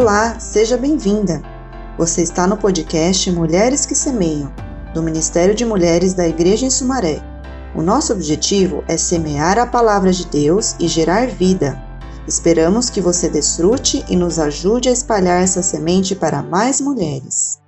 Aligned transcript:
Olá, 0.00 0.38
seja 0.38 0.76
bem-vinda! 0.76 1.42
Você 1.98 2.22
está 2.22 2.46
no 2.46 2.56
podcast 2.56 3.28
Mulheres 3.32 3.84
que 3.84 3.96
Semeiam, 3.96 4.52
do 4.94 5.02
Ministério 5.02 5.56
de 5.56 5.64
Mulheres 5.64 6.14
da 6.14 6.24
Igreja 6.28 6.64
em 6.64 6.70
Sumaré. 6.70 7.20
O 7.74 7.82
nosso 7.82 8.12
objetivo 8.12 8.84
é 8.86 8.96
semear 8.96 9.58
a 9.58 9.66
palavra 9.66 10.12
de 10.12 10.24
Deus 10.28 10.76
e 10.78 10.86
gerar 10.86 11.26
vida. 11.26 11.82
Esperamos 12.28 12.88
que 12.88 13.00
você 13.00 13.28
desfrute 13.28 14.04
e 14.08 14.14
nos 14.14 14.38
ajude 14.38 14.88
a 14.88 14.92
espalhar 14.92 15.42
essa 15.42 15.64
semente 15.64 16.14
para 16.14 16.44
mais 16.44 16.80
mulheres. 16.80 17.58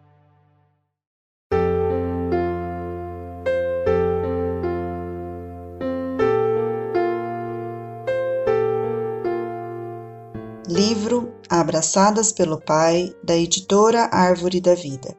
Abraçadas 11.48 12.32
pelo 12.32 12.60
Pai, 12.60 13.14
da 13.22 13.36
editora 13.36 14.08
Árvore 14.12 14.60
da 14.60 14.74
Vida. 14.74 15.16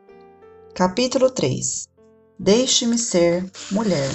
Capítulo 0.74 1.30
3 1.30 1.90
Deixe-me 2.40 2.98
ser 2.98 3.46
mulher. 3.72 4.10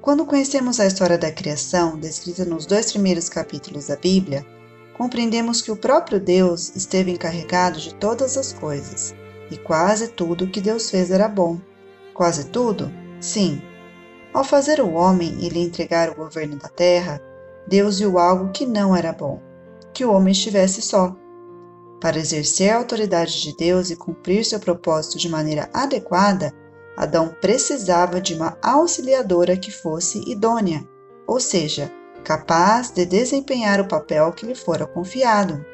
Quando 0.00 0.24
conhecemos 0.24 0.80
a 0.80 0.86
história 0.86 1.18
da 1.18 1.30
criação, 1.30 1.98
descrita 1.98 2.44
nos 2.44 2.66
dois 2.66 2.90
primeiros 2.92 3.28
capítulos 3.28 3.88
da 3.88 3.96
Bíblia, 3.96 4.44
compreendemos 4.96 5.60
que 5.60 5.70
o 5.70 5.76
próprio 5.76 6.18
Deus 6.18 6.74
esteve 6.74 7.10
encarregado 7.10 7.78
de 7.78 7.94
todas 7.94 8.36
as 8.36 8.52
coisas, 8.52 9.14
e 9.50 9.56
quase 9.56 10.08
tudo 10.08 10.50
que 10.50 10.60
Deus 10.60 10.90
fez 10.90 11.10
era 11.10 11.28
bom. 11.28 11.60
Quase 12.12 12.46
tudo? 12.46 12.90
Sim. 13.20 13.60
Ao 14.32 14.42
fazer 14.42 14.80
o 14.80 14.92
homem 14.92 15.36
e 15.40 15.48
lhe 15.48 15.60
entregar 15.60 16.10
o 16.10 16.16
governo 16.16 16.56
da 16.56 16.68
terra, 16.68 17.20
Deus 17.68 17.98
viu 17.98 18.18
algo 18.18 18.52
que 18.52 18.66
não 18.66 18.96
era 18.96 19.12
bom 19.12 19.53
que 19.94 20.04
o 20.04 20.12
homem 20.12 20.32
estivesse 20.32 20.82
só. 20.82 21.16
Para 22.00 22.18
exercer 22.18 22.70
a 22.70 22.76
autoridade 22.76 23.40
de 23.40 23.56
Deus 23.56 23.88
e 23.88 23.96
cumprir 23.96 24.44
seu 24.44 24.60
propósito 24.60 25.16
de 25.16 25.28
maneira 25.28 25.70
adequada, 25.72 26.52
Adão 26.96 27.34
precisava 27.40 28.20
de 28.20 28.34
uma 28.34 28.58
auxiliadora 28.62 29.56
que 29.56 29.70
fosse 29.70 30.20
idônea, 30.30 30.86
ou 31.26 31.40
seja, 31.40 31.90
capaz 32.22 32.90
de 32.90 33.06
desempenhar 33.06 33.80
o 33.80 33.88
papel 33.88 34.32
que 34.32 34.44
lhe 34.44 34.54
fora 34.54 34.86
confiado. 34.86 35.64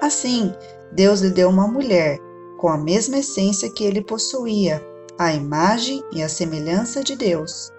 Assim, 0.00 0.52
Deus 0.92 1.20
lhe 1.20 1.30
deu 1.30 1.48
uma 1.48 1.68
mulher 1.68 2.18
com 2.58 2.68
a 2.68 2.78
mesma 2.78 3.18
essência 3.18 3.70
que 3.70 3.84
ele 3.84 4.02
possuía, 4.02 4.82
a 5.18 5.32
imagem 5.32 6.02
e 6.12 6.22
a 6.22 6.28
semelhança 6.28 7.02
de 7.02 7.16
Deus. 7.16 7.72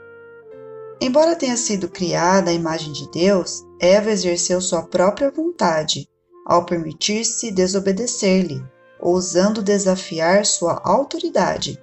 Embora 1.01 1.35
tenha 1.35 1.57
sido 1.57 1.89
criada 1.89 2.51
à 2.51 2.53
imagem 2.53 2.93
de 2.93 3.09
Deus, 3.11 3.65
Eva 3.83 4.11
exerceu 4.11 4.61
sua 4.61 4.81
própria 4.81 5.29
vontade 5.29 6.07
ao 6.47 6.65
permitir-se 6.65 7.51
desobedecer-lhe, 7.51 8.63
ousando 8.97 9.61
desafiar 9.61 10.45
sua 10.45 10.79
autoridade. 10.85 11.77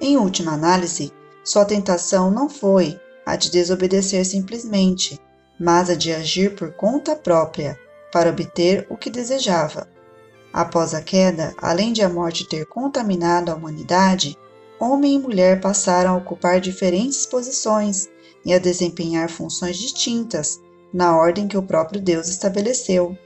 Em 0.00 0.16
última 0.16 0.52
análise, 0.52 1.12
sua 1.44 1.66
tentação 1.66 2.30
não 2.30 2.48
foi 2.48 2.98
a 3.26 3.36
de 3.36 3.50
desobedecer 3.50 4.24
simplesmente, 4.24 5.20
mas 5.60 5.90
a 5.90 5.94
de 5.94 6.10
agir 6.10 6.54
por 6.54 6.72
conta 6.72 7.14
própria 7.14 7.78
para 8.10 8.30
obter 8.30 8.86
o 8.88 8.96
que 8.96 9.10
desejava. 9.10 9.86
Após 10.50 10.94
a 10.94 11.02
queda, 11.02 11.54
além 11.58 11.92
de 11.92 12.00
a 12.00 12.08
morte 12.08 12.48
ter 12.48 12.64
contaminado 12.64 13.50
a 13.50 13.54
humanidade, 13.54 14.38
homem 14.82 15.14
e 15.14 15.18
mulher 15.18 15.60
passaram 15.60 16.14
a 16.14 16.16
ocupar 16.16 16.60
diferentes 16.60 17.24
posições 17.24 18.08
e 18.44 18.52
a 18.52 18.58
desempenhar 18.58 19.30
funções 19.30 19.76
distintas, 19.76 20.60
na 20.92 21.16
ordem 21.16 21.46
que 21.46 21.56
o 21.56 21.62
próprio 21.62 22.00
Deus 22.00 22.26
estabeleceu. 22.26 23.16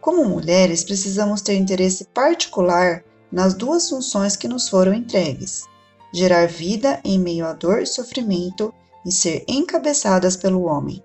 Como 0.00 0.24
mulheres, 0.24 0.82
precisamos 0.82 1.42
ter 1.42 1.56
interesse 1.56 2.06
particular 2.06 3.04
nas 3.30 3.52
duas 3.52 3.88
funções 3.88 4.34
que 4.34 4.48
nos 4.48 4.68
foram 4.68 4.94
entregues: 4.94 5.64
gerar 6.12 6.48
vida 6.48 6.98
em 7.04 7.18
meio 7.18 7.46
à 7.46 7.52
dor 7.52 7.82
e 7.82 7.86
sofrimento 7.86 8.72
e 9.04 9.12
ser 9.12 9.44
encabeçadas 9.46 10.36
pelo 10.36 10.62
homem. 10.62 11.04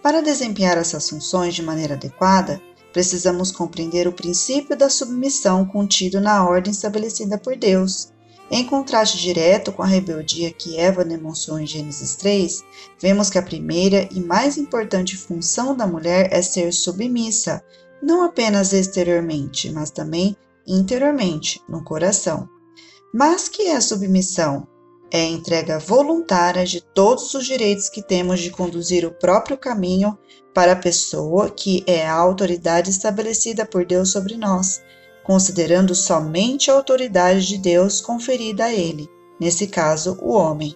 Para 0.00 0.22
desempenhar 0.22 0.78
essas 0.78 1.10
funções 1.10 1.54
de 1.54 1.62
maneira 1.62 1.94
adequada, 1.94 2.62
precisamos 2.96 3.52
compreender 3.52 4.08
o 4.08 4.12
princípio 4.12 4.74
da 4.74 4.88
submissão 4.88 5.66
contido 5.66 6.18
na 6.18 6.48
ordem 6.48 6.72
estabelecida 6.72 7.36
por 7.36 7.54
Deus. 7.54 8.10
Em 8.50 8.64
contraste 8.64 9.18
direto 9.18 9.70
com 9.70 9.82
a 9.82 9.86
rebeldia 9.86 10.50
que 10.50 10.78
Eva 10.78 11.04
demonstrou 11.04 11.58
em 11.58 11.66
Gênesis 11.66 12.16
3, 12.16 12.64
vemos 12.98 13.28
que 13.28 13.36
a 13.36 13.42
primeira 13.42 14.08
e 14.10 14.18
mais 14.18 14.56
importante 14.56 15.14
função 15.14 15.76
da 15.76 15.86
mulher 15.86 16.30
é 16.32 16.40
ser 16.40 16.72
submissa, 16.72 17.62
não 18.02 18.24
apenas 18.24 18.72
exteriormente, 18.72 19.70
mas 19.70 19.90
também 19.90 20.34
interiormente, 20.66 21.60
no 21.68 21.84
coração. 21.84 22.48
Mas 23.12 23.46
que 23.46 23.64
é 23.64 23.76
a 23.76 23.80
submissão? 23.82 24.66
É 25.10 25.20
a 25.20 25.28
entrega 25.28 25.78
voluntária 25.78 26.64
de 26.64 26.80
todos 26.80 27.32
os 27.34 27.46
direitos 27.46 27.88
que 27.88 28.02
temos 28.02 28.40
de 28.40 28.50
conduzir 28.50 29.04
o 29.04 29.12
próprio 29.12 29.56
caminho 29.56 30.18
para 30.52 30.72
a 30.72 30.76
pessoa 30.76 31.48
que 31.50 31.84
é 31.86 32.06
a 32.06 32.14
autoridade 32.14 32.90
estabelecida 32.90 33.64
por 33.64 33.84
Deus 33.84 34.10
sobre 34.10 34.36
nós, 34.36 34.82
considerando 35.22 35.94
somente 35.94 36.70
a 36.70 36.74
autoridade 36.74 37.46
de 37.46 37.58
Deus 37.58 38.00
conferida 38.00 38.64
a 38.64 38.72
ele, 38.72 39.08
nesse 39.38 39.66
caso, 39.66 40.18
o 40.20 40.32
homem. 40.32 40.74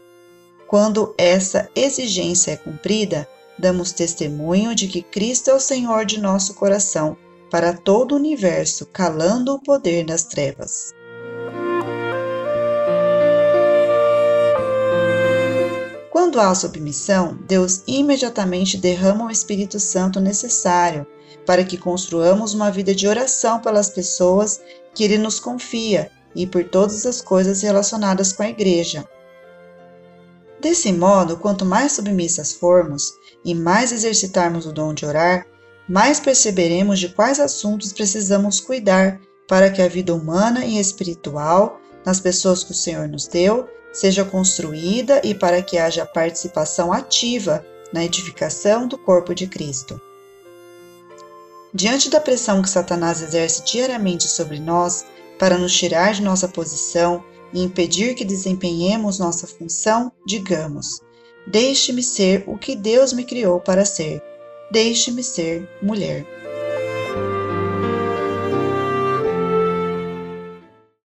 Quando 0.68 1.12
essa 1.18 1.68
exigência 1.74 2.52
é 2.52 2.56
cumprida, 2.56 3.28
damos 3.58 3.90
testemunho 3.92 4.74
de 4.74 4.86
que 4.86 5.02
Cristo 5.02 5.50
é 5.50 5.54
o 5.54 5.60
Senhor 5.60 6.04
de 6.04 6.20
nosso 6.20 6.54
coração 6.54 7.16
para 7.50 7.72
todo 7.72 8.12
o 8.12 8.16
universo, 8.16 8.86
calando 8.86 9.54
o 9.54 9.60
poder 9.60 10.04
das 10.04 10.24
trevas. 10.24 10.94
Quando 16.10 16.40
há 16.40 16.52
submissão, 16.54 17.38
Deus 17.46 17.82
imediatamente 17.86 18.76
derrama 18.76 19.26
o 19.26 19.30
Espírito 19.30 19.78
Santo 19.78 20.20
necessário 20.20 21.06
para 21.46 21.64
que 21.64 21.76
construamos 21.76 22.52
uma 22.52 22.70
vida 22.70 22.94
de 22.94 23.06
oração 23.06 23.60
pelas 23.60 23.90
pessoas 23.90 24.60
que 24.92 25.04
Ele 25.04 25.18
nos 25.18 25.38
confia 25.38 26.10
e 26.34 26.46
por 26.46 26.64
todas 26.64 27.06
as 27.06 27.20
coisas 27.20 27.62
relacionadas 27.62 28.32
com 28.32 28.42
a 28.42 28.48
Igreja. 28.48 29.08
Desse 30.60 30.92
modo, 30.92 31.36
quanto 31.36 31.64
mais 31.64 31.92
submissas 31.92 32.52
formos 32.52 33.14
e 33.44 33.54
mais 33.54 33.92
exercitarmos 33.92 34.66
o 34.66 34.72
dom 34.72 34.92
de 34.92 35.06
orar, 35.06 35.46
mais 35.88 36.20
perceberemos 36.20 36.98
de 36.98 37.08
quais 37.08 37.40
assuntos 37.40 37.92
precisamos 37.92 38.60
cuidar 38.60 39.20
para 39.48 39.70
que 39.70 39.80
a 39.80 39.88
vida 39.88 40.14
humana 40.14 40.64
e 40.64 40.78
espiritual, 40.78 41.80
nas 42.04 42.20
pessoas 42.20 42.62
que 42.62 42.72
o 42.72 42.74
Senhor 42.74 43.08
nos 43.08 43.26
deu, 43.26 43.68
seja 43.92 44.24
construída 44.24 45.20
e 45.24 45.34
para 45.34 45.62
que 45.62 45.78
haja 45.78 46.06
participação 46.06 46.92
ativa 46.92 47.64
na 47.92 48.04
edificação 48.04 48.86
do 48.86 48.96
corpo 48.96 49.34
de 49.34 49.46
Cristo. 49.46 50.00
Diante 51.72 52.10
da 52.10 52.20
pressão 52.20 52.62
que 52.62 52.70
Satanás 52.70 53.22
exerce 53.22 53.64
diariamente 53.64 54.26
sobre 54.26 54.58
nós 54.58 55.04
para 55.38 55.56
nos 55.56 55.72
tirar 55.72 56.12
de 56.12 56.22
nossa 56.22 56.48
posição 56.48 57.24
e 57.52 57.62
impedir 57.62 58.14
que 58.14 58.24
desempenhemos 58.24 59.18
nossa 59.18 59.46
função, 59.46 60.12
digamos: 60.26 61.00
Deixe-me 61.46 62.02
ser 62.02 62.44
o 62.46 62.58
que 62.58 62.76
Deus 62.76 63.12
me 63.12 63.24
criou 63.24 63.60
para 63.60 63.84
ser. 63.84 64.22
Deixe-me 64.70 65.22
ser 65.22 65.68
mulher. 65.82 66.39